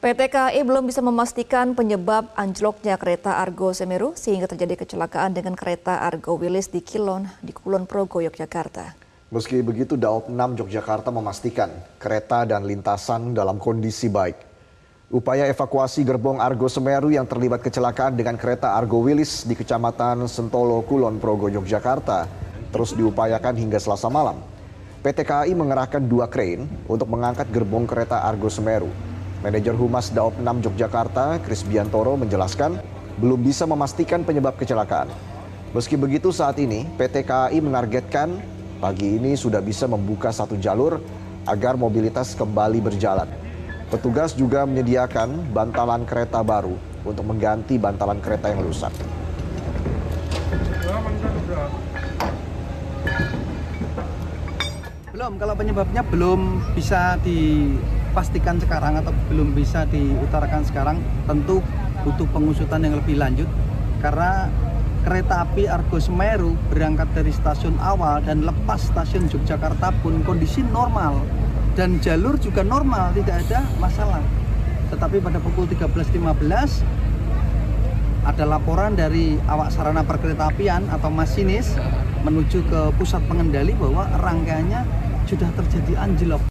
[0.00, 6.00] PT KAI belum bisa memastikan penyebab anjloknya kereta Argo Semeru sehingga terjadi kecelakaan dengan kereta
[6.00, 8.96] Argo Wilis di Kilon di Kulon Progo, Yogyakarta.
[9.28, 11.68] Meski begitu, Daop 6 Yogyakarta memastikan
[12.00, 14.40] kereta dan lintasan dalam kondisi baik.
[15.12, 20.80] Upaya evakuasi gerbong Argo Semeru yang terlibat kecelakaan dengan kereta Argo Wilis di Kecamatan Sentolo,
[20.80, 22.24] Kulon Progo, Yogyakarta
[22.72, 24.40] terus diupayakan hingga selasa malam.
[25.04, 29.09] PT KAI mengerahkan dua krain untuk mengangkat gerbong kereta Argo Semeru.
[29.40, 32.76] Manajer Humas Daop 6 Yogyakarta, Kris Biantoro menjelaskan
[33.16, 35.08] belum bisa memastikan penyebab kecelakaan.
[35.72, 38.36] Meski begitu saat ini PT KAI menargetkan
[38.84, 41.00] pagi ini sudah bisa membuka satu jalur
[41.48, 43.32] agar mobilitas kembali berjalan.
[43.88, 48.92] Petugas juga menyediakan bantalan kereta baru untuk mengganti bantalan kereta yang rusak.
[55.16, 57.16] Belum, kalau penyebabnya belum bisa
[58.10, 60.98] dipastikan sekarang atau belum bisa diutarakan sekarang,
[61.30, 61.62] tentu
[62.02, 63.46] butuh pengusutan yang lebih lanjut
[64.02, 64.50] karena
[65.06, 71.22] kereta api Argo Semeru berangkat dari stasiun awal dan lepas stasiun Yogyakarta pun kondisi normal
[71.78, 74.18] dan jalur juga normal, tidak ada masalah.
[74.90, 76.82] Tetapi pada pukul 13.15
[78.26, 81.78] ada laporan dari awak sarana perkereta apian atau masinis
[82.26, 84.82] menuju ke pusat pengendali bahwa rangkaiannya
[85.24, 86.50] sudah terjadi anjlok.